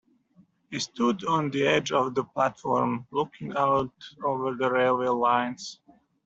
[0.71, 3.93] He stood on the edge of the platform, looking out
[4.25, 5.79] over the railway lines.